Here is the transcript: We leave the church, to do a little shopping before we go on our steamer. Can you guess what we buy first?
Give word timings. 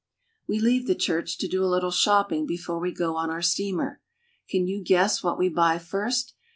We 0.47 0.59
leave 0.59 0.87
the 0.87 0.95
church, 0.95 1.37
to 1.37 1.47
do 1.47 1.63
a 1.63 1.69
little 1.69 1.91
shopping 1.91 2.47
before 2.47 2.79
we 2.79 2.91
go 2.91 3.15
on 3.17 3.29
our 3.29 3.43
steamer. 3.43 4.01
Can 4.49 4.65
you 4.65 4.83
guess 4.83 5.21
what 5.21 5.37
we 5.37 5.47
buy 5.47 5.77
first? 5.77 6.33